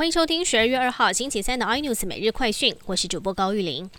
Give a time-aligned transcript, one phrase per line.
[0.00, 3.90] 欢迎收听十二月二号星期三的 iNews 每日快讯，我是主播高玉玲。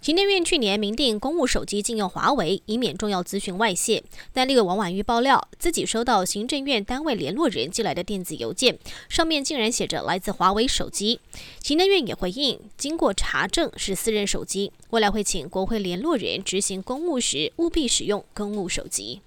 [0.00, 4.04] 行政院去年明定公务手机禁用华为，以免重要资讯外泄。
[4.32, 11.18] 但立委王婉玉爆料，自己收到行政院单位联络人寄来的电子邮件，上面竟然写着来自华为手机。
[11.60, 19.20] 行政院也回应，经过查证是私人手机，未来会请国会联络人执行公务时务必使用公务手机。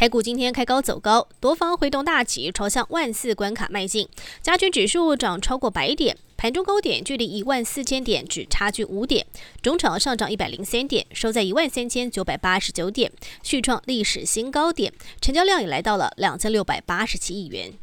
[0.00, 4.08] 台股今天开高走高，多方挥动大旗朝向万四关卡迈进，
[4.40, 9.26] 加权指数涨超过百点，盘中高点距离一万四千点只差距五点，
[9.60, 17.74] 中场上涨一百零三点，收在一万三千九百八十九点，续创历史新高点，成交量也来到了两千六百八十七亿元。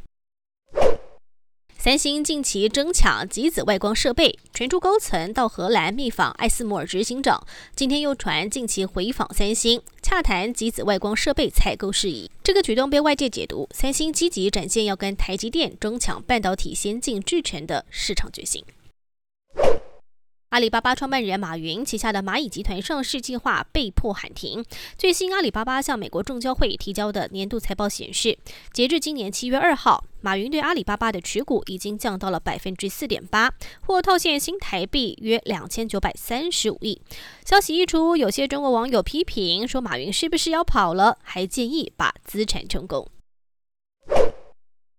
[1.88, 7.42] 三星近期争抢极紫外光设备，传出高层到荷兰密访艾斯摩尔执行长。
[7.74, 12.30] 今天又传近期回访三星，洽谈极紫外光设备采购事宜。
[12.42, 18.62] 这个举动被外界解读，三星积极展现要跟台积电争抢半导体先进制程的市场决心。
[20.50, 24.62] 阿里巴巴创办人马云旗下的蚂蚁集团上市计划被迫喊停。
[24.98, 28.38] 最新阿里巴巴向美国证交会提交的年度财报显示，
[28.74, 37.00] 截至今年七月二号，马云对阿里巴巴的持股已经降到了百分之四点八，或套现新台币约两千九百三十五亿。
[37.44, 41.18] 消息一出，有些中国网友批评说，马云是不是要跑了？
[41.22, 43.08] 还建议把资产成功。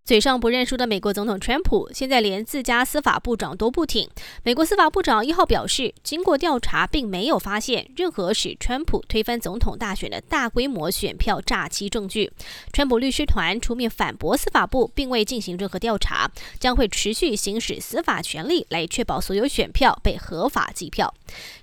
[0.09, 4.09] 嘴上不认输的美国总统川普，现在连自家司法部长都不挺。
[4.41, 12.31] 美国司法部长一号表示，经过调查，并没有发现任何使川普推翻总统大选的大规模选票诈欺证据。
[12.73, 21.13] 川普律师团出面反驳司法部，并未进行任何调查，将会持续行使司法权力来确保所有选票被合法计票。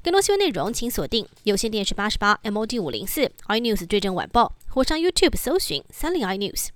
[0.04, 6.75] 更多新闻内容，请锁定有线电视八十八 MOD 五零四 iNews 最正晚报，或上 YouTube 搜寻三零 iNews。